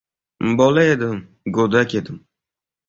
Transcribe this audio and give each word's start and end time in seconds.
Bola 0.61 0.83
edim, 0.95 1.21
go‘dak 1.59 1.95
edim. 2.03 2.23